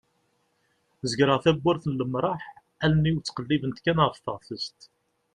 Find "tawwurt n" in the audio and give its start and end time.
1.43-1.97